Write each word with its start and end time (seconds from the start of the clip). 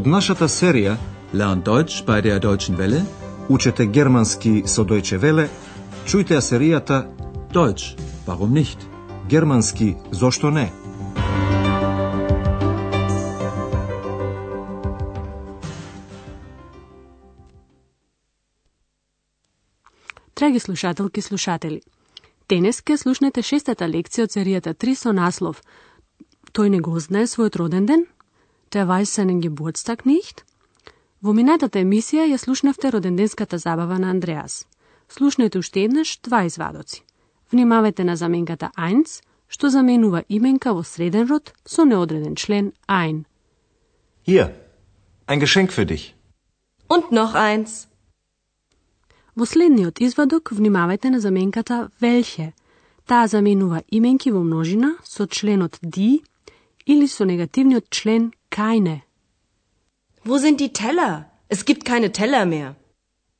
Од 0.00 0.06
нашата 0.08 0.46
серија 0.48 0.94
Learn 1.36 1.60
Deutsch 1.60 2.06
bei 2.06 2.22
der 2.22 2.38
Deutschen 2.40 2.76
Welle. 2.78 3.02
Учете 3.48 3.86
германски 3.86 4.62
со 4.66 4.84
Deutsche 4.84 5.18
Welle, 5.20 5.44
чујте 6.06 6.38
ја 6.38 6.40
серијата 6.40 7.04
Deutsch, 7.52 7.98
warum 8.26 8.54
nicht? 8.56 8.78
Германски 9.28 9.96
зошто 10.10 10.50
не? 10.50 10.72
Драги 20.36 20.60
слушателки 20.60 21.20
и 21.20 21.22
слушатели, 21.22 21.80
денес 22.48 22.80
ке 22.80 22.96
слушнете 22.96 23.42
шестата 23.42 23.84
лекција 23.84 24.24
од 24.24 24.32
серијата 24.32 24.72
3 24.74 24.94
со 24.94 25.12
наслов 25.12 25.60
Тој 26.52 26.68
не 26.68 26.80
го 26.80 26.96
знае 27.00 27.26
својот 27.26 27.56
роден 27.56 27.86
ден? 27.86 28.06
Der 28.72 28.86
weiß 28.86 29.14
seinen 29.14 29.40
Geburtstag 29.40 30.06
nicht? 30.06 30.44
Во 31.20 31.32
минатата 31.34 31.80
емисија 31.82 32.24
ја 32.30 32.38
слушнавте 32.38 32.90
роденденската 32.94 33.58
забава 33.58 33.98
на 33.98 34.10
Андреас. 34.10 34.66
Слушнете 35.08 35.58
уште 35.58 35.82
еднаш 35.84 36.20
два 36.22 36.44
извадоци. 36.46 37.02
Внимавајте 37.52 38.04
на 38.04 38.16
заменката 38.16 38.70
eins, 38.78 39.20
што 39.48 39.70
заменува 39.70 40.22
именка 40.28 40.72
во 40.72 40.84
среден 40.84 41.26
род 41.26 41.52
со 41.66 41.84
неодреден 41.84 42.36
член 42.36 42.72
ein. 42.86 43.24
Hier, 44.22 44.54
ein 45.26 45.40
Geschenk 45.40 45.72
für 45.72 45.84
dich. 45.84 46.14
Und 46.88 47.10
noch 47.10 47.34
eins. 47.34 47.88
Во 49.34 49.46
следниот 49.46 50.00
извадок 50.00 50.52
внимавајте 50.52 51.10
на 51.10 51.20
заменката 51.20 51.90
welche. 52.00 52.52
Таа 53.06 53.26
заменува 53.26 53.82
именки 53.90 54.30
во 54.30 54.40
множина 54.40 54.96
со 55.02 55.26
членот 55.26 55.78
die 55.82 56.22
или 56.86 57.06
со 57.06 57.24
негативниот 57.24 57.90
член 57.90 58.32
keine. 58.50 59.02
Wo 60.24 60.38
sind 60.38 60.60
die 60.60 60.72
Teller? 60.72 61.30
Es 61.48 61.64
gibt 61.64 61.84
keine 61.84 62.12
Teller 62.12 62.44
mehr. 62.46 62.76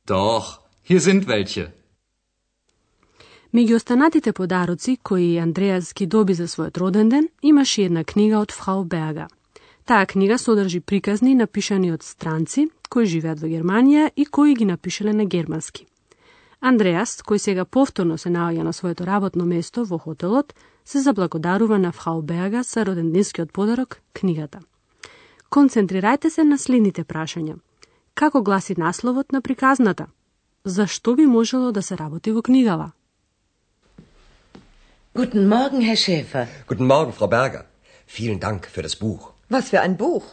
Doch, 0.06 0.60
hier 0.82 1.00
sind 1.00 1.26
welche. 1.26 1.72
Меѓу 3.52 3.76
останатите 3.76 4.32
подароци 4.32 4.96
кои 5.02 5.36
Андреас 5.36 5.92
ги 5.94 6.06
доби 6.06 6.34
за 6.34 6.46
својот 6.46 6.78
роден 6.78 7.08
ден, 7.08 7.28
имаше 7.42 7.82
една 7.82 8.04
книга 8.04 8.38
од 8.38 8.52
Фрау 8.52 8.84
Берга. 8.84 9.26
Таа 9.84 10.06
книга 10.06 10.38
содржи 10.38 10.80
приказни 10.80 11.34
напишани 11.34 11.90
од 11.92 12.02
странци 12.02 12.68
кои 12.88 13.06
живеат 13.06 13.42
во 13.42 13.50
Германија 13.50 14.10
и 14.16 14.24
кои 14.24 14.54
ги 14.54 14.64
напишале 14.64 15.12
на 15.12 15.24
германски. 15.24 15.86
Андреас, 16.60 17.22
кој 17.26 17.38
сега 17.38 17.64
повторно 17.64 18.18
се 18.18 18.30
наоѓа 18.30 18.62
на 18.62 18.72
своето 18.72 19.06
работно 19.06 19.44
место 19.44 19.84
во 19.84 19.98
хотелот, 19.98 20.54
се 20.84 21.00
заблагодарува 21.00 21.78
на 21.78 21.92
Фрау 21.92 22.22
Берга 22.22 22.62
за 22.62 22.86
роденденскиот 22.86 23.52
подарок, 23.52 24.00
книгата. 24.12 24.60
Концентрирајте 25.49 26.29
се 26.29 26.43
на 26.43 26.57
следните 26.57 27.03
прашања. 27.03 27.55
Како 28.13 28.41
гласи 28.41 28.75
насловот 28.77 29.31
на 29.31 29.41
приказната? 29.41 30.07
Зашто 30.65 31.15
би 31.15 31.25
можело 31.25 31.71
да 31.71 31.81
се 31.81 31.97
работи 31.97 32.31
во 32.31 32.41
книгава? 32.41 32.91
Guten 35.15 35.47
Morgen, 35.47 35.81
Herr 35.81 35.95
Schäfer. 35.95 36.47
Guten 36.67 36.87
Morgen, 36.87 37.13
Frau 37.13 37.27
Berger. 37.27 37.63
Vielen 38.07 38.39
Dank 38.39 38.67
für 38.67 38.81
das 38.81 38.95
Buch. 38.95 39.31
Was 39.49 39.69
für 39.69 39.81
ein 39.81 39.95
Buch? 39.97 40.25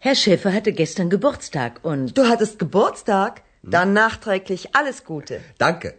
Herr 0.00 0.16
Schäfer 0.16 0.52
hatte 0.52 0.72
gestern 0.72 1.08
Geburtstag 1.08 1.80
und... 1.82 2.18
Du 2.18 2.22
hattest 2.30 2.58
Geburtstag? 2.58 3.42
Dann 3.62 3.92
nachträglich 3.92 4.74
alles 4.74 5.04
Gute. 5.04 5.40
Danke. 5.58 5.94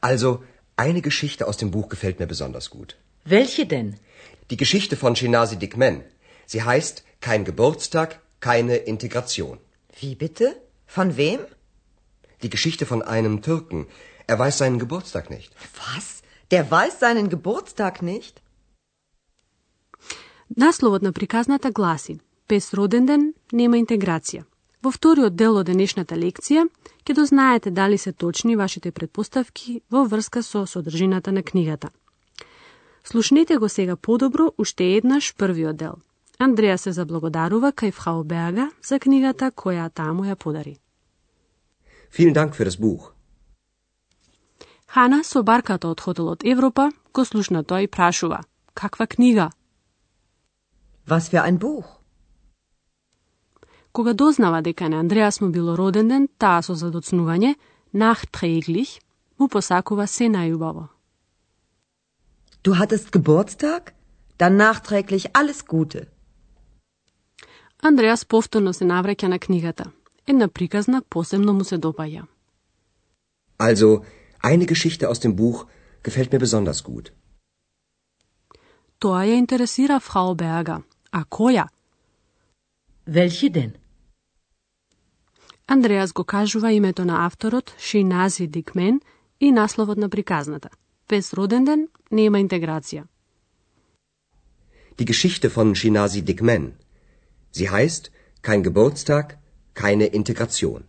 Also, 0.00 0.42
eine 0.76 1.02
Geschichte 1.02 1.46
aus 1.48 1.56
dem 1.56 1.70
Buch 1.70 1.88
gefällt 1.88 2.20
mir 2.20 2.26
besonders 2.26 2.70
gut. 2.70 2.96
Welche 3.24 3.66
denn? 3.66 3.96
Die 4.50 4.56
Geschichte 4.56 4.96
von 4.96 5.16
Shinasi 5.16 5.56
Dikmen. 5.56 6.02
Sie 6.46 6.62
heißt 6.62 7.04
Kein 7.21 7.45
Geburtstag, 7.45 8.19
keine 8.39 8.75
Integration. 8.93 9.57
Wie 9.99 10.15
bitte? 10.15 10.61
Von 10.85 11.17
wem? 11.17 11.39
Die 12.43 12.49
Geschichte 12.49 12.85
von 12.85 13.01
einem 13.01 13.41
Türken. 13.41 13.87
Er 14.27 14.37
weiß 14.39 14.57
seinen 14.57 14.79
Geburtstag 14.79 15.29
nicht. 15.29 15.51
Was? 15.85 16.21
Der 16.51 16.69
weiß 16.71 16.99
seinen 16.99 17.29
Geburtstag 17.29 18.01
nicht? 18.01 18.41
Насловот 20.55 21.01
на 21.01 21.11
приказната 21.11 21.71
гласи 21.71 22.19
Без 22.49 22.73
роден 22.73 23.05
ден 23.05 23.33
нема 23.51 23.75
интеграција. 23.75 24.45
Во 24.83 24.91
вториот 24.95 25.35
дел 25.35 25.57
од 25.59 25.67
денешната 25.67 26.15
лекција 26.15 26.63
ќе 27.03 27.15
дознаете 27.17 27.71
дали 27.71 27.97
се 27.97 28.13
точни 28.13 28.55
вашите 28.55 28.91
предпоставки 28.91 29.81
во 29.91 30.05
врска 30.05 30.43
со 30.43 30.65
содржината 30.65 31.31
на 31.31 31.43
книгата. 31.43 31.89
Слушнете 33.03 33.57
го 33.57 33.69
сега 33.69 33.95
подобро 33.95 34.51
уште 34.57 34.83
еднаш 34.95 35.35
првиот 35.35 35.77
дел. 35.77 35.95
Андреа 36.39 36.77
се 36.77 36.91
заблагодарува 36.91 37.71
кај 37.71 37.91
Фрау 37.91 38.23
Берга 38.23 38.69
за 38.83 38.99
книгата 38.99 39.51
која 39.51 39.89
таа 39.93 40.13
му 40.13 40.23
ја 40.23 40.35
подари. 40.35 40.77
Vielen 42.13 42.33
Dank 42.33 42.53
für 42.53 42.65
das 42.65 42.77
Buch. 42.77 43.11
Хана 44.87 45.23
со 45.23 45.43
барката 45.43 45.87
од 45.87 46.01
хотелот 46.01 46.43
Европа 46.43 46.91
го 47.13 47.25
слушна 47.25 47.63
тоа 47.63 47.81
и 47.81 47.87
прашува 47.87 48.43
каква 48.73 49.07
книга? 49.07 49.49
Was 51.07 51.29
für 51.29 51.41
ein 51.41 51.57
Buch? 51.57 51.85
Кога 53.91 54.13
дознава 54.13 54.61
дека 54.61 54.89
на 54.89 54.99
Андреас 54.99 55.41
му 55.41 55.49
било 55.49 55.77
роден 55.77 56.07
ден, 56.07 56.27
таа 56.37 56.61
со 56.61 56.73
задоцнување, 56.73 57.55
nachträglich, 57.93 59.01
му 59.39 59.47
посакува 59.47 60.07
се 60.07 60.29
најубаво. 60.29 60.87
Du 62.63 62.73
hattest 62.73 63.11
Geburtstag? 63.11 63.93
Dann 64.37 64.57
nachträglich 64.57 65.25
alles 65.33 65.65
Gute. 65.65 66.16
Андреас 67.83 68.25
повторно 68.25 68.73
се 68.73 68.85
навраќа 68.85 69.27
на 69.27 69.39
книгата. 69.39 69.91
Една 70.27 70.47
приказна 70.47 71.01
посебно 71.09 71.53
му 71.53 71.63
се 71.63 71.77
допаѓа. 71.77 72.25
Also, 73.59 74.03
eine 74.43 74.65
Geschichte 74.65 75.07
aus 75.07 75.19
dem 75.19 75.35
Buch 75.35 75.65
gefällt 76.03 76.31
mir 76.31 76.39
besonders 76.39 76.81
gut. 76.81 77.11
Тоа 78.99 79.25
ја 79.25 79.37
интересира 79.37 79.99
Фрау 79.99 80.35
Берга. 80.35 80.81
А 81.11 81.23
која? 81.23 81.67
Welche 83.07 83.49
denn? 83.49 83.71
Андреас 85.67 86.13
го 86.13 86.23
кажува 86.23 86.71
името 86.71 87.05
на 87.05 87.25
авторот 87.25 87.75
Шинази 87.79 88.47
Дикмен 88.47 89.01
и 89.39 89.51
насловот 89.51 89.97
на 89.97 90.09
приказната. 90.09 90.69
Без 91.09 91.33
роден 91.33 91.65
ден 91.65 91.87
нема 92.11 92.39
интеграција. 92.39 93.03
Die 94.97 95.05
Geschichte 95.05 95.49
von 95.49 95.75
Shinasi 95.75 96.21
Dikmen. 96.21 96.71
Sie 97.52 97.68
heißt 97.70 98.10
Kein 98.42 98.62
Geburtstag, 98.62 99.38
keine 99.74 100.06
Integration. 100.06 100.82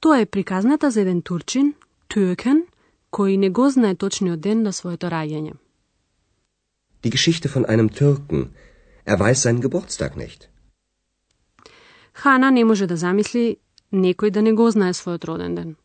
Тоа 0.00 0.20
е 0.20 0.26
приказната 0.26 0.90
за 0.90 1.00
еден 1.00 1.22
турчин, 1.22 1.74
Türken, 2.08 2.66
кој 3.10 3.36
не 3.36 3.50
го 3.50 3.70
знае 3.70 3.94
точниот 3.94 4.40
ден 4.40 4.62
на 4.62 4.72
своето 4.72 5.06
раѓање. 5.06 5.54
Die 7.02 7.10
Geschichte 7.10 7.48
von 7.48 7.64
einem 7.66 7.88
Türken. 7.90 8.50
Er 9.06 9.18
weiß 9.18 9.42
seinen 9.42 9.60
Geburtstag 9.60 10.16
nicht. 10.16 10.48
Хана 12.12 12.50
не 12.50 12.64
може 12.64 12.86
да 12.86 12.96
замисли 12.96 13.56
некој 13.92 14.30
да 14.30 14.42
не 14.42 14.52
го 14.52 14.70
знае 14.70 14.92
својот 14.92 15.24
роден 15.24 15.54
ден. 15.54 15.76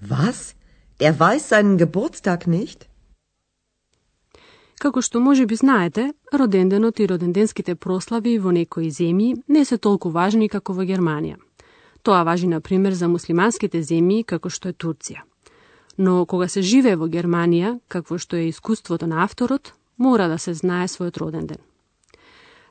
Was? 0.00 0.54
Der 0.98 1.12
weiß 1.18 1.48
seinen 1.48 1.78
Geburtstag 1.78 2.46
nicht? 2.46 2.88
Како 4.77 5.01
што 5.01 5.19
може 5.19 5.45
би 5.45 5.55
знаете, 5.55 6.11
роденденот 6.33 6.99
и 6.99 7.07
роденденските 7.09 7.75
прослави 7.75 8.37
во 8.37 8.51
некои 8.53 8.91
земји 8.93 9.33
не 9.47 9.65
се 9.65 9.77
толку 9.77 10.11
важни 10.13 10.49
како 10.49 10.73
во 10.73 10.85
Германија. 10.85 11.37
Тоа 12.03 12.23
важи, 12.23 12.47
на 12.47 12.61
пример, 12.61 12.93
за 12.93 13.07
муслиманските 13.07 13.81
земји 13.81 14.23
како 14.23 14.49
што 14.49 14.69
е 14.69 14.73
Турција. 14.73 15.25
Но 15.97 16.25
кога 16.25 16.47
се 16.47 16.61
живее 16.61 16.95
во 16.95 17.09
Германија, 17.09 17.79
какво 17.87 18.17
што 18.21 18.37
е 18.37 18.47
искуството 18.47 19.07
на 19.07 19.23
авторот, 19.23 19.73
мора 19.97 20.27
да 20.27 20.37
се 20.37 20.53
знае 20.53 20.87
својот 20.87 21.17
роден 21.17 21.47
ден. 21.47 21.57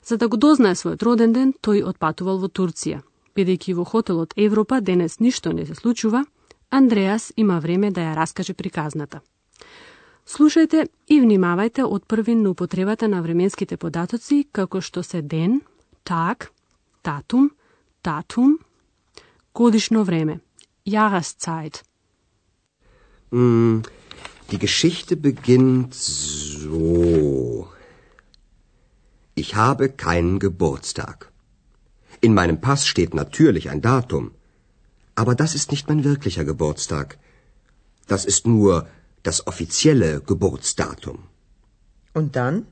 За 0.06 0.16
да 0.16 0.28
го 0.28 0.36
дознае 0.36 0.78
својот 0.78 1.02
роден 1.02 1.32
ден, 1.32 1.52
тој 1.58 1.82
отпатувал 1.82 2.38
во 2.38 2.46
Турција. 2.46 3.02
Бидејќи 3.34 3.74
во 3.74 3.84
хотелот 3.84 4.32
Европа 4.36 4.80
денес 4.80 5.18
ништо 5.18 5.52
не 5.52 5.66
се 5.66 5.74
случува, 5.74 6.24
Андреас 6.70 7.32
има 7.36 7.58
време 7.58 7.90
да 7.90 8.00
ја 8.00 8.14
раскаже 8.14 8.54
приказната. 8.54 9.20
Слушајте 10.25 10.87
и 11.07 11.19
внимавајте 11.19 11.83
од 11.83 12.05
први 12.05 12.35
на 12.35 12.51
употребата 12.51 13.07
на 13.07 13.21
временските 13.21 13.77
податоци 13.77 14.45
како 14.51 14.81
што 14.81 15.03
се 15.03 15.21
ден, 15.21 15.61
так, 16.03 16.51
татум, 17.01 17.51
татум, 18.01 18.59
годишно 19.53 20.03
време, 20.03 20.39
Jahreszeit. 20.85 21.83
Hm, 23.31 23.83
die 24.51 24.59
Geschichte 24.59 25.15
beginnt 25.15 25.93
so. 25.93 27.67
Ich 29.35 29.55
habe 29.55 29.89
keinen 29.89 30.39
Geburtstag. 30.39 31.31
In 32.21 32.33
meinem 32.33 32.59
Pass 32.61 32.85
steht 32.85 33.13
natürlich 33.13 33.69
ein 33.69 33.81
Datum. 33.81 34.31
Aber 35.15 35.35
das 35.35 35.55
ist 35.55 35.71
nicht 35.71 35.87
mein 35.89 36.03
wirklicher 36.03 36.45
Geburtstag. 36.45 37.17
Das 38.07 38.25
ist 38.25 38.47
nur 38.47 38.87
das 39.25 39.45
offizielle 39.47 40.21
Geburtsdatum. 40.21 41.17
Und 42.13 42.35
dann? 42.35 42.65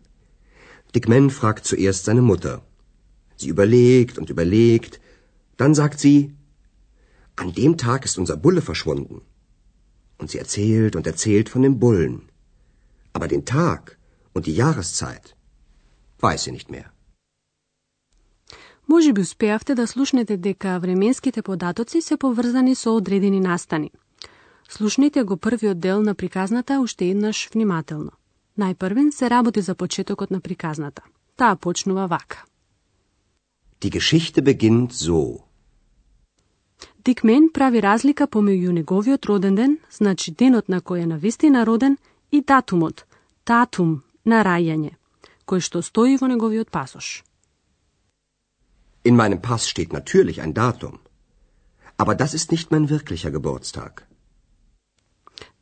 Dick 0.95 1.07
Man 1.07 1.30
fragt 1.30 1.66
zuerst 1.66 2.06
seine 2.06 2.21
Mutter. 2.21 2.62
Sie 3.38 3.50
überlegt 3.50 4.18
und 4.18 4.30
überlegt. 4.30 5.00
Dann 5.57 5.74
sagt 5.75 6.00
sie, 6.00 6.33
an 7.36 7.54
dem 7.54 7.77
Tag 7.77 8.06
ist 8.06 8.18
unser 8.18 8.38
Bulle 8.38 8.62
verschwunden. 8.62 9.21
Und 10.18 10.30
sie 10.31 10.39
erzählt 10.39 10.95
und 10.95 11.06
erzählt 11.07 11.48
von 11.50 11.62
dem 11.62 11.80
Bullen. 11.80 12.30
Aber 13.13 13.27
den 13.27 13.45
Tag 13.45 13.98
und 14.33 14.45
die 14.45 14.56
Jahreszeit 14.56 15.36
weiß 16.19 16.44
sie 16.44 16.51
nicht 16.51 16.69
mehr. 16.69 16.92
Може 18.88 19.13
би 19.13 19.21
успеавте 19.21 19.75
да 19.75 19.88
слушнете 19.88 20.38
дека 20.38 20.80
временските 20.80 21.42
податоци 21.42 22.01
се 22.01 22.18
поврзани 22.18 22.75
со 22.75 22.95
одредени 22.95 23.39
настани. 23.39 23.92
Слушнете 24.69 25.22
го 25.22 25.37
првиот 25.37 25.81
дел 25.81 26.02
на 26.02 26.14
приказната 26.14 26.81
уште 26.81 27.11
еднаш 27.11 27.49
внимателно. 27.55 28.11
Најпрвен 28.58 29.11
се 29.11 29.31
работи 29.31 29.61
за 29.61 29.75
почетокот 29.75 30.31
на 30.31 30.40
приказната. 30.40 31.02
Таа 31.37 31.56
почнува 31.56 32.06
вака. 32.06 32.44
Die 33.81 33.90
Geschichte 33.90 34.40
beginnt 34.43 34.93
so. 34.93 35.43
Дик 37.05 37.25
Мен 37.25 37.50
прави 37.52 37.82
разлика 37.82 38.26
помеѓу 38.26 38.70
неговиот 38.72 39.26
роден 39.26 39.55
ден, 39.55 39.78
значи 39.90 40.31
денот 40.31 40.69
на 40.69 40.81
кој 40.81 41.02
е 41.02 41.06
навистина 41.06 41.67
роден, 41.67 41.99
и 42.32 42.40
датумот, 42.40 43.05
датум 43.46 44.02
на 44.25 44.43
раѓање, 44.43 44.93
кој 45.46 45.60
што 45.60 45.82
стои 45.82 46.17
во 46.17 46.26
неговиот 46.26 46.70
пасош. 46.70 47.25
In 49.05 49.17
meinem 49.17 49.40
Pass 49.43 49.69
steht 49.69 49.93
natürlich 49.93 50.40
ein 50.40 50.55
Datum. 50.55 50.99
Aber 51.99 52.14
das 52.14 52.32
ist 52.34 52.50
nicht 52.50 52.70
mein 52.70 52.88
wirklicher 52.88 53.31
Geburtstag. 53.31 54.06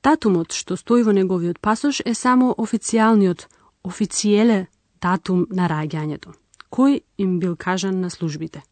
Датумот 0.02 0.50
што 0.50 0.74
стои 0.76 1.04
во 1.06 1.12
неговиот 1.14 1.60
пасош 1.62 2.02
е 2.04 2.14
само 2.14 2.50
официјалниот, 2.58 3.46
официеле 3.86 4.66
датум 5.02 5.46
на 5.50 5.68
раѓањето, 5.70 6.34
кој 6.74 7.02
им 7.18 7.38
бил 7.38 7.54
кажан 7.56 8.00
на 8.00 8.10
службите. 8.10 8.62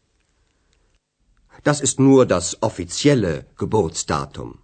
Das 1.63 1.79
ist 1.81 1.99
nur 1.99 2.25
das 2.25 2.55
offizielle 2.61 3.45
Geburtsdatum. 3.57 4.57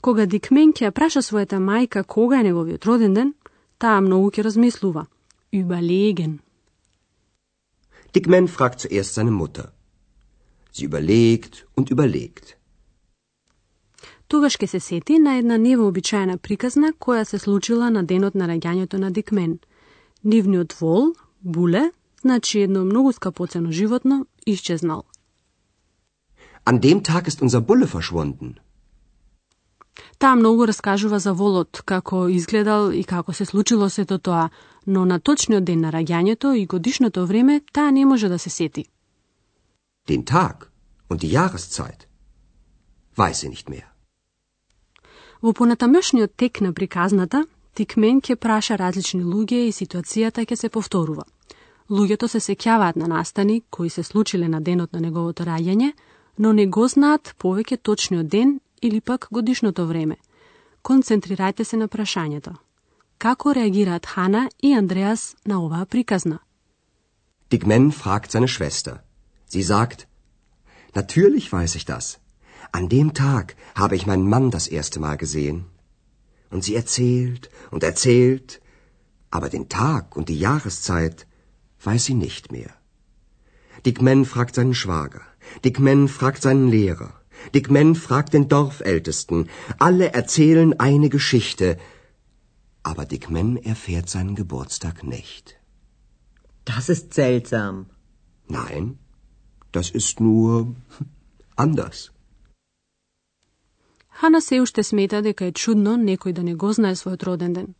Кога 0.00 0.26
Дик 0.26 0.50
Мен 0.50 0.72
ќе 0.72 0.90
праша 0.90 1.22
својата 1.22 1.58
мајка 1.58 2.04
кога 2.04 2.40
е 2.40 2.46
неговиот 2.46 2.86
роден 2.86 3.14
ден, 3.14 3.34
таа 3.78 4.00
многу 4.00 4.30
ќе 4.30 4.42
размислува. 4.46 5.06
Überlegen. 5.52 6.40
Man 8.26 8.48
fragt 8.48 8.80
zuerst 8.80 9.14
seine 9.14 9.30
Mutter. 9.30 9.72
Sie 10.72 10.84
überlegt 10.84 11.66
und 11.74 11.90
überlegt. 11.90 12.56
Тогаш 14.28 14.58
ќе 14.58 14.66
се 14.66 14.80
сети 14.80 15.18
на 15.18 15.36
една 15.38 15.56
невообичаена 15.58 16.38
приказна 16.38 16.92
која 16.92 17.24
се 17.24 17.38
случила 17.38 17.90
на 17.90 18.02
денот 18.02 18.34
на 18.34 18.48
раѓањето 18.48 18.98
на 18.98 19.10
Дик 19.10 19.32
Мен. 19.32 19.58
Нивниот 20.24 20.72
вол, 20.72 21.14
буле, 21.40 21.90
значи 22.20 22.60
едно 22.60 22.84
многу 22.84 23.12
скапоцено 23.12 23.72
животно, 23.72 24.26
исчезнал. 24.46 25.04
An 26.64 26.80
dem 26.80 27.02
Tag 27.02 27.28
ist 27.28 27.42
unser 27.42 27.60
Bulle 27.60 27.86
verschwunden. 27.86 28.58
Таа 30.18 30.34
многу 30.36 30.66
раскажува 30.66 31.18
за 31.18 31.32
волот, 31.32 31.82
како 31.84 32.28
изгледал 32.28 32.90
и 32.92 33.04
како 33.04 33.32
се 33.32 33.44
случило 33.44 33.88
сето 33.88 34.18
тоа, 34.18 34.50
но 34.86 35.04
на 35.04 35.20
точниот 35.20 35.64
ден 35.64 35.80
на 35.80 35.92
раѓањето 35.92 36.52
и 36.56 36.66
годишното 36.66 37.26
време 37.26 37.60
таа 37.72 37.92
не 37.92 38.04
може 38.04 38.28
да 38.28 38.38
се 38.38 38.50
сети. 38.50 38.84
Den 40.08 40.24
Tag 40.24 40.70
und 41.10 41.20
die 41.22 41.30
Jahreszeit 41.30 42.08
weiß 43.16 43.40
sie 43.40 43.48
nicht 43.48 43.68
mehr. 43.68 43.95
Во 45.42 45.52
понатамошниот 45.52 46.32
тек 46.36 46.60
на 46.60 46.72
приказната, 46.72 47.44
Тикмен 47.76 48.22
ќе 48.24 48.36
праша 48.36 48.78
различни 48.80 49.20
луѓе 49.22 49.66
и 49.68 49.72
ситуацијата 49.72 50.46
ќе 50.48 50.56
се 50.56 50.68
повторува. 50.68 51.24
Луѓето 51.90 52.28
се 52.28 52.40
сеќаваат 52.40 52.96
на 52.96 53.06
настани 53.06 53.62
кои 53.70 53.90
се 53.90 54.02
случиле 54.02 54.48
на 54.48 54.60
денот 54.60 54.92
на 54.92 55.00
неговото 55.00 55.44
раѓање, 55.44 55.92
но 56.38 56.52
не 56.52 56.66
го 56.66 56.88
знаат 56.88 57.34
повеќе 57.38 57.76
точниот 57.82 58.28
ден 58.28 58.60
или 58.82 59.00
пак 59.00 59.28
годишното 59.30 59.86
време. 59.86 60.16
Концентрирајте 60.82 61.64
се 61.64 61.76
на 61.76 61.88
прашањето. 61.88 62.56
Како 63.18 63.52
реагираат 63.52 64.06
Хана 64.06 64.48
и 64.62 64.72
Андреас 64.72 65.36
на 65.46 65.60
оваа 65.64 65.86
приказна? 65.86 66.38
Тикмен 67.48 67.90
Man 67.90 67.92
fragt 67.92 68.30
seine 68.30 68.48
Schwester. 68.48 69.02
Sie 69.48 69.62
sagt, 69.62 70.06
Natürlich 70.94 71.52
weiß 71.52 71.76
ich 71.76 71.84
das. 71.84 72.18
An 72.72 72.88
dem 72.88 73.14
Tag 73.14 73.56
habe 73.74 73.96
ich 73.96 74.06
meinen 74.06 74.28
Mann 74.28 74.50
das 74.50 74.68
erste 74.68 75.00
Mal 75.00 75.16
gesehen. 75.16 75.66
Und 76.50 76.64
sie 76.64 76.74
erzählt 76.74 77.50
und 77.70 77.82
erzählt, 77.82 78.60
aber 79.30 79.48
den 79.48 79.68
Tag 79.68 80.16
und 80.16 80.28
die 80.28 80.38
Jahreszeit 80.38 81.26
weiß 81.82 82.04
sie 82.04 82.14
nicht 82.14 82.52
mehr. 82.52 82.72
Dick 83.84 84.00
Man 84.00 84.24
fragt 84.24 84.54
seinen 84.54 84.74
Schwager. 84.74 85.22
Dick 85.64 85.78
Man 85.78 86.08
fragt 86.08 86.42
seinen 86.42 86.68
Lehrer. 86.68 87.12
Dick 87.54 87.70
Man 87.70 87.94
fragt 87.94 88.32
den 88.34 88.48
Dorfältesten. 88.48 89.48
Alle 89.78 90.12
erzählen 90.12 90.78
eine 90.80 91.08
Geschichte. 91.08 91.76
Aber 92.82 93.04
Dick 93.04 93.30
Man 93.30 93.56
erfährt 93.56 94.08
seinen 94.08 94.34
Geburtstag 94.34 95.04
nicht. 95.04 95.56
Das 96.64 96.88
ist 96.88 97.14
seltsam. 97.14 97.86
Nein, 98.48 98.98
das 99.72 99.90
ist 99.90 100.20
nur 100.20 100.74
anders. 101.56 102.12
Хана 104.20 104.40
се 104.40 104.60
уште 104.60 104.82
смета 104.82 105.20
дека 105.22 105.44
е 105.44 105.52
чудно 105.52 105.96
некој 106.00 106.32
да 106.32 106.42
не 106.42 106.54
го 106.54 106.72
знае 106.72 106.96
својот 106.96 107.24
роден 107.26 107.52
ден. 107.52 107.74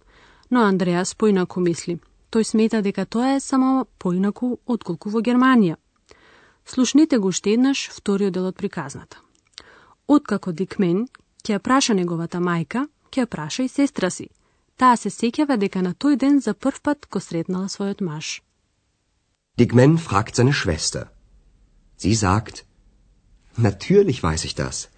Но 0.50 0.60
Андреас 0.68 1.14
поинаку 1.14 1.60
мисли. 1.60 1.98
Тој 2.30 2.42
смета 2.44 2.82
дека 2.82 3.06
тоа 3.06 3.36
е 3.36 3.40
само 3.40 3.86
поинаку 3.98 4.58
отколку 4.66 5.08
во 5.10 5.22
Германија. 5.24 5.76
Слушнете 6.66 7.18
го 7.18 7.28
уште 7.28 7.54
еднаш 7.56 7.88
вториот 7.88 8.32
дел 8.32 8.46
од 8.46 8.56
приказната. 8.56 9.16
Откако 10.08 10.52
Дикмен 10.52 11.08
ќе 11.42 11.56
ја 11.56 11.58
праша 11.58 11.94
неговата 11.94 12.38
мајка, 12.38 12.84
ќе 13.10 13.24
ја 13.24 13.26
праша 13.26 13.62
и 13.62 13.68
сестра 13.68 14.10
си. 14.10 14.28
Таа 14.76 14.96
се 14.96 15.08
сеќава 15.08 15.56
дека 15.56 15.82
на 15.82 15.94
тој 15.94 16.16
ден 16.16 16.40
за 16.40 16.52
прв 16.54 16.82
пат 16.82 17.06
го 17.10 17.20
сретнала 17.20 17.68
својот 17.68 18.04
маж. 18.04 18.42
Дикмен 19.56 19.96
Man 19.96 19.98
fragt 19.98 20.36
seine 20.36 20.52
Schwester. 20.52 21.08
Sie 21.96 22.14
sagt, 22.14 22.64
Natürlich 23.56 24.20
weiß 24.20 24.44
ich 24.44 24.54
das. 24.54 24.95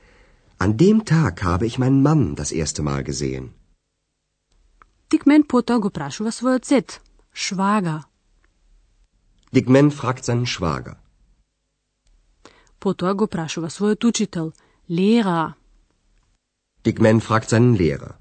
An 0.60 0.76
dem 0.76 1.05
Tag 1.05 1.44
habe 1.44 1.66
ich 1.66 1.78
meinen 1.78 2.02
Mann 2.02 2.34
das 2.34 2.50
erste 2.52 2.83
Mal 2.83 3.04
gesehen. 3.04 3.54
Дикмен 5.11 5.42
потоа 5.44 5.78
го 5.78 5.88
прашува 5.88 6.30
својот 6.30 6.64
зет, 6.66 7.00
швага. 7.33 8.04
Dick 9.54 9.68
Man 9.68 9.90
fragt 9.90 10.25
seinen 10.25 10.47
Schwager. 10.47 10.97
Потоа 12.78 13.14
го 13.14 13.26
прашува 13.26 13.68
својот 13.68 14.04
учител, 14.04 14.52
Лера. 14.88 15.54
Dick 16.85 17.00
Man 17.00 17.21
fragt 17.21 17.49
seinen 17.50 17.75
Lehrer. 17.80 18.14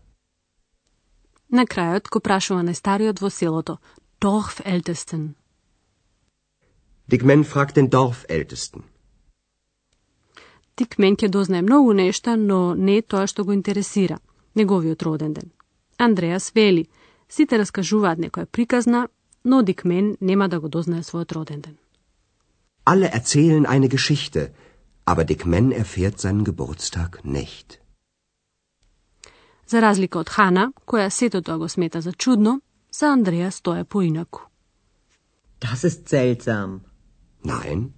На 1.50 1.65
крајот 1.65 2.07
го 2.09 2.19
прашува 2.19 2.62
најстариот 2.63 3.19
во 3.19 3.29
селото, 3.29 3.79
Dorfältesten. 4.21 5.35
Dick 7.12 7.23
Man 7.23 7.43
fragt 7.43 7.75
den 7.75 7.89
Dorfältesten. 7.89 8.83
Дикмен 10.77 11.15
ќе 11.15 11.29
дознае 11.29 11.62
многу 11.62 11.93
нешта, 11.93 12.38
но 12.38 12.75
не 12.75 13.01
тоа 13.01 13.27
што 13.27 13.43
го 13.43 13.53
интересира, 13.53 14.19
неговиот 14.55 15.03
роден 15.03 15.34
ден. 15.34 15.51
Андреас 15.98 16.51
вели, 16.55 16.88
сите 17.29 17.57
раскажуваат 17.57 18.19
некоја 18.19 18.46
приказна, 18.46 19.07
но 19.43 19.62
Дикмен 19.62 20.17
нема 20.22 20.48
да 20.50 20.60
го 20.60 20.69
дознае 20.69 21.01
својот 21.03 21.34
роден 21.34 21.62
ден. 21.62 21.77
Alle 22.86 23.10
erzählen 23.12 23.65
eine 23.65 23.89
Geschichte, 23.89 24.53
aber 25.05 25.24
Dick 25.25 25.46
Man 25.46 25.72
erfährt 25.72 26.19
seinen 26.19 26.43
Geburtstag 26.43 27.19
nicht. 27.24 27.79
За 29.67 29.81
разлика 29.81 30.19
од 30.19 30.29
Хана, 30.29 30.72
која 30.86 31.10
сето 31.10 31.41
тоа 31.41 31.57
го 31.57 31.67
смета 31.69 32.01
за 32.01 32.13
чудно, 32.13 32.62
за 32.91 33.07
Андреас 33.12 33.62
тоа 33.62 33.79
е 33.79 33.84
поинаку. 33.84 34.39
Das 35.60 35.84
ist 35.84 36.07
seltsam. 36.07 36.79
Nein, 37.43 37.93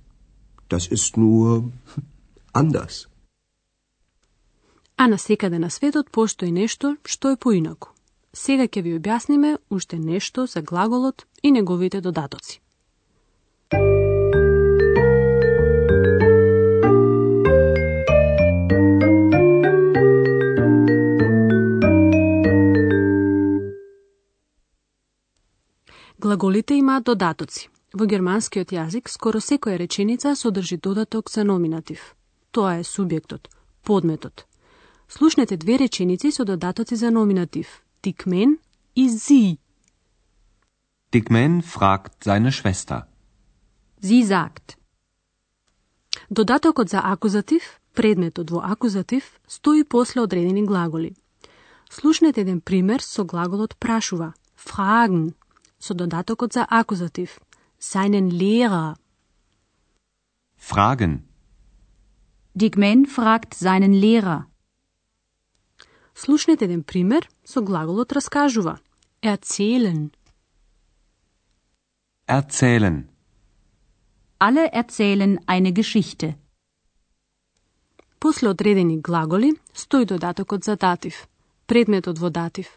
das 0.69 0.87
ist 0.87 1.17
nur 1.17 1.71
anders. 2.59 3.07
А 4.97 5.07
на 5.07 5.17
секаде 5.17 5.59
на 5.59 5.69
светот 5.69 6.11
постои 6.11 6.51
нешто 6.51 6.97
што 7.05 7.31
е 7.31 7.37
поинаку. 7.37 7.87
Сега 8.33 8.67
ќе 8.67 8.81
ви 8.83 8.91
објасниме 8.99 9.57
уште 9.69 9.97
нешто 9.97 10.45
за 10.45 10.61
глаголот 10.61 11.25
и 11.43 11.51
неговите 11.51 12.01
додатоци. 12.01 12.61
Глаголите 26.19 26.73
имаат 26.75 27.03
додатоци. 27.03 27.69
Во 27.93 28.05
германскиот 28.05 28.75
јазик 28.75 29.07
скоро 29.09 29.39
секоја 29.39 29.79
реченица 29.79 30.35
содржи 30.35 30.77
додаток 30.77 31.31
за 31.31 31.43
номинатив. 31.43 32.18
Тоа 32.51 32.79
е 32.79 32.83
субјектот, 32.83 33.47
подметот. 33.83 34.45
Слушнете 35.07 35.57
две 35.57 35.77
реченици 35.77 36.31
со 36.31 36.45
додатоци 36.45 36.95
за 36.95 37.11
номинатив. 37.11 37.83
Men 38.25 38.57
и 38.95 39.09
sie. 39.09 39.57
Dick 41.11 41.29
Man 41.29 41.61
fragt 41.61 42.23
seine 42.23 42.51
Schwester. 42.51 43.07
Sie 44.01 44.23
sagt. 44.23 44.77
Додатокот 46.29 46.89
за 46.89 46.99
акузатив, 46.99 47.81
предметот 47.93 48.51
во 48.51 48.59
акузатив, 48.71 49.23
стои 49.47 49.83
после 49.83 50.21
одредени 50.21 50.61
глаголи. 50.61 51.15
Слушнете 51.89 52.41
еден 52.41 52.61
пример 52.61 53.01
со 53.01 53.23
глаголот 53.23 53.75
прашува, 53.75 54.33
fragen, 54.55 55.33
со 55.79 55.93
додатокот 55.93 56.53
за 56.53 56.63
акузатив, 56.63 57.39
seinen 57.79 58.29
Lehrer. 58.29 58.95
Fragen. 60.57 61.28
Digmen 62.59 63.05
fragt 63.05 63.53
seinen 63.53 63.93
Lehrer. 63.93 64.45
Слушнете 66.13 66.65
еден 66.65 66.83
пример 66.83 67.23
со 67.45 67.61
глаголот 67.61 68.11
раскажува, 68.11 68.81
erzählen. 69.21 70.11
Erzählen. 72.27 73.07
Alle 74.39 74.65
erzählen 74.81 75.39
eine 75.47 75.71
Geschichte. 75.71 76.35
После 78.19 78.49
одредени 78.49 78.97
глаголи 78.97 79.51
стои 79.73 80.03
додатокот 80.03 80.65
за 80.65 80.75
датив, 80.75 81.29
предметот 81.65 82.19
во 82.19 82.29
датив. 82.29 82.67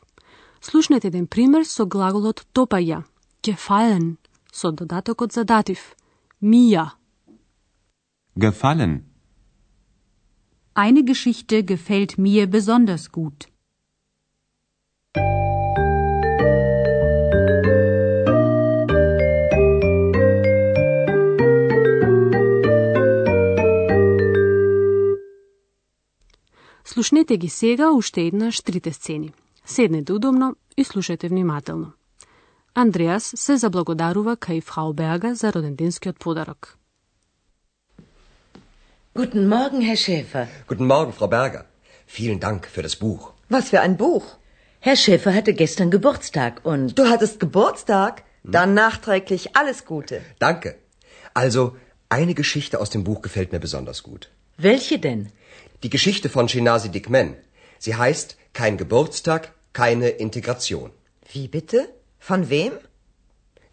Слушнете 0.61 1.09
еден 1.09 1.27
пример 1.27 1.65
со 1.65 1.87
глаголот 1.87 2.47
топаја, 2.55 3.03
gefallen, 3.43 4.19
со 4.53 4.71
додатокот 4.71 5.33
за 5.33 5.43
датив, 5.43 5.97
mir. 6.41 6.93
Gefallen. 8.37 9.12
Eine 10.76 11.04
Geschichte 11.04 11.64
gefällt 11.64 12.18
mir 12.18 12.48
besonders 12.48 13.12
gut. 13.12 13.48
Слушнете 26.86 27.38
ги 27.38 27.50
сега 27.50 27.92
уште 27.92 28.22
еднаш 28.22 28.62
трите 28.62 28.94
сцени. 28.94 29.34
Седнете 29.66 30.14
удобно 30.14 30.56
и 30.78 30.84
слушате 30.84 31.28
внимателно. 31.28 31.92
Андреас 32.74 33.34
се 33.36 33.58
заблагодарува 33.58 34.38
кај 34.38 34.62
фрау 34.62 34.94
Берга 34.94 35.36
за 35.36 35.54
роденденскиот 35.54 36.20
подарок. 36.20 36.78
Guten 39.15 39.47
Morgen, 39.47 39.83
Herr 39.83 39.99
Schäfer. 39.99 40.49
Guten 40.67 40.87
Morgen, 40.87 41.13
Frau 41.13 41.27
Berger. 41.27 41.67
Vielen 42.07 42.41
Dank 42.41 42.67
für 42.67 42.81
das 42.81 42.97
Buch. 42.97 43.35
Was 43.51 43.69
für 43.69 43.83
ein 43.83 43.99
Buch? 43.99 44.25
Herr 44.81 44.97
Schäfer 44.97 45.35
hatte 45.35 45.53
gestern 45.53 45.91
Geburtstag 45.91 46.65
und... 46.65 46.99
Du 46.99 47.05
hattest 47.11 47.39
Geburtstag? 47.39 48.23
Dann 48.43 48.73
nachträglich 48.73 49.55
alles 49.55 49.85
Gute. 49.85 50.23
Danke. 50.39 50.77
Also, 51.35 51.77
eine 52.09 52.33
Geschichte 52.33 52.81
aus 52.81 52.89
dem 52.89 53.05
Buch 53.05 53.21
gefällt 53.21 53.53
mir 53.53 53.61
besonders 53.61 54.03
gut. 54.03 54.31
Welche 54.57 54.99
denn? 54.99 55.31
Die 55.83 55.91
Geschichte 55.91 56.31
von 56.31 56.49
Shinasi 56.49 56.89
Dikmen. 56.89 57.37
Sie 57.79 57.95
heißt 57.95 58.39
Kein 58.55 58.79
Geburtstag, 58.79 59.53
keine 59.75 60.09
Integration. 60.09 60.91
Wie 61.31 61.49
bitte? 61.49 61.87
Von 62.19 62.49
wem? 62.49 62.73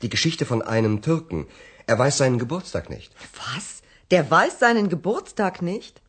Die 0.02 0.10
Geschichte 0.10 0.46
von 0.46 0.62
einem 0.62 1.02
Türken. 1.02 1.48
Er 1.88 1.98
weiß 1.98 2.18
seinen 2.18 2.40
Geburtstag 2.40 2.90
nicht. 2.90 3.14
Was? 3.38 3.80
Der 4.11 4.31
weiß 4.31 4.59
seinen 4.59 4.89
Geburtstag 4.89 5.63
nicht? 5.63 6.01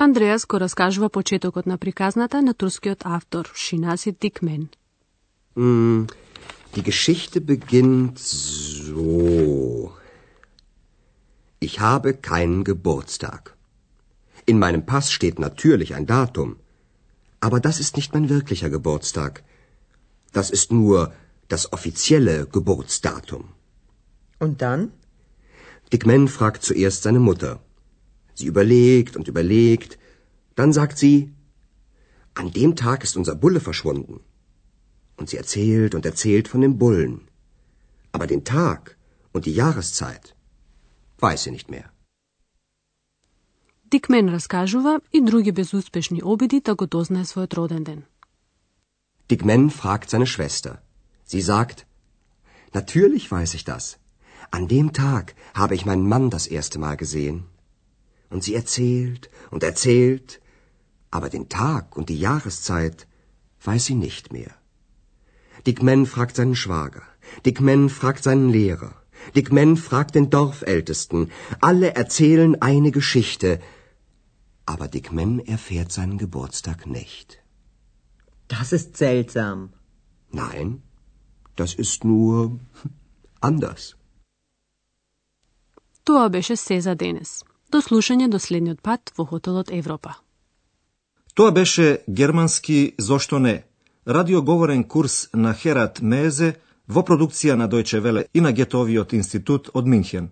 Андреас 0.00 0.46
го 0.46 0.56
раскажува 0.60 1.08
почетокот 1.08 1.66
на 1.66 1.76
приказната 1.78 2.42
на 2.42 2.54
турскиот 2.54 3.00
автор 3.04 3.44
Шинаси 3.54 4.12
Дикмен. 4.12 4.68
Mm, 5.56 6.06
die 6.74 6.84
Geschichte 6.90 7.40
beginnt 7.40 8.18
so. 8.18 9.92
Ich 11.66 11.80
habe 11.80 12.14
keinen 12.30 12.62
Geburtstag. 12.70 13.56
In 14.50 14.58
meinem 14.64 14.86
Pass 14.86 15.06
steht 15.16 15.38
natürlich 15.46 15.90
ein 15.96 16.06
Datum. 16.06 16.50
Aber 17.40 17.58
das 17.66 17.80
ist 17.80 17.96
nicht 17.96 18.14
mein 18.14 18.28
wirklicher 18.28 18.70
Geburtstag. 18.70 19.32
Das 20.32 20.48
ist 20.56 20.68
nur 20.72 21.12
das 21.48 21.72
offizielle 21.72 22.46
Geburtsdatum. 22.46 23.44
Und 24.38 24.62
dann? 24.62 24.92
Dick 25.92 26.04
Man 26.06 26.28
fragt 26.28 26.62
zuerst 26.62 27.02
seine 27.02 27.20
Mutter. 27.28 27.52
Sie 28.34 28.46
überlegt 28.46 29.16
und 29.16 29.28
überlegt. 29.28 29.98
Dann 30.54 30.72
sagt 30.72 30.98
sie, 30.98 31.32
an 32.34 32.52
dem 32.52 32.76
Tag 32.76 33.04
ist 33.04 33.16
unser 33.16 33.34
Bulle 33.34 33.60
verschwunden. 33.60 34.20
Und 35.16 35.28
sie 35.30 35.36
erzählt 35.36 35.94
und 35.94 36.04
erzählt 36.06 36.46
von 36.48 36.60
dem 36.60 36.78
Bullen. 36.78 37.28
Aber 38.12 38.26
den 38.26 38.44
Tag 38.44 38.96
und 39.32 39.46
die 39.46 39.54
Jahreszeit 39.54 40.34
weiß 41.18 41.42
sie 41.44 41.50
nicht 41.50 41.70
mehr. 41.70 41.88
Дикмен 43.90 44.28
раскажува 44.28 45.00
и 45.12 45.20
други 45.20 45.50
безуспешни 45.50 46.20
обиди 46.32 46.60
да 46.60 46.74
го 46.74 46.86
дознае 46.86 47.24
својот 47.24 47.54
роден 47.58 47.84
ден. 47.84 48.00
Dick 49.30 49.44
Man 49.44 49.70
fragt 49.70 50.10
seine 50.10 50.26
Schwester. 50.26 50.82
Sie 51.24 51.40
sagt, 51.40 51.86
Natürlich 52.74 53.30
weiß 53.30 53.54
ich 53.54 53.64
das. 53.64 53.98
An 54.55 54.67
dem 54.67 54.93
Tag 54.93 55.33
habe 55.55 55.73
ich 55.73 55.87
meinen 55.87 56.07
Mann 56.07 56.29
das 56.29 56.45
erste 56.45 56.77
Mal 56.77 56.95
gesehen. 56.95 57.37
Und 58.29 58.43
sie 58.43 58.53
erzählt 58.53 59.31
und 59.49 59.63
erzählt, 59.63 60.41
aber 61.09 61.29
den 61.35 61.49
Tag 61.49 61.97
und 61.97 62.09
die 62.09 62.19
Jahreszeit 62.19 63.07
weiß 63.63 63.85
sie 63.85 63.95
nicht 63.95 64.31
mehr. 64.31 64.51
Dick 65.65 65.81
Man 65.81 66.05
fragt 66.05 66.35
seinen 66.35 66.55
Schwager. 66.55 67.01
Dick 67.47 67.61
Man 67.61 67.89
fragt 67.89 68.23
seinen 68.23 68.49
Lehrer. 68.57 68.93
Dick 69.35 69.51
Man 69.51 69.75
fragt 69.75 70.13
den 70.13 70.29
Dorfältesten. 70.29 71.31
Alle 71.59 71.95
erzählen 71.95 72.61
eine 72.61 72.91
Geschichte. 72.91 73.59
Aber 74.67 74.87
Dick 74.87 75.11
Man 75.11 75.39
erfährt 75.39 75.91
seinen 75.91 76.19
Geburtstag 76.19 76.85
nicht. 76.85 77.39
Das 78.49 78.71
ist 78.71 78.97
seltsam. 78.97 79.73
Nein, 80.29 80.83
das 81.55 81.73
ist 81.73 82.03
nur 82.03 82.59
anders. 83.41 83.95
Тоа 86.03 86.29
беше 86.29 86.55
се 86.55 86.81
за 86.81 86.95
денес. 86.95 87.43
До 87.71 87.81
слушање 87.81 88.27
до 88.29 88.39
следниот 88.39 88.81
пат 88.81 89.11
во 89.17 89.25
хотелот 89.25 89.71
Европа. 89.71 90.13
Тоа 91.33 91.51
беше 91.51 92.03
германски 92.09 92.93
Зошто 92.97 93.39
не? 93.39 93.63
Радиоговорен 94.07 94.83
курс 94.83 95.29
на 95.33 95.53
Херат 95.53 96.01
Мезе 96.01 96.55
во 96.87 97.01
продукција 97.01 97.55
на 97.55 97.69
Дојче 97.69 97.99
Веле 97.99 98.25
и 98.33 98.41
на 98.41 98.51
Гетовиот 98.51 99.13
институт 99.13 99.69
од 99.73 99.87
Минхен. 99.87 100.29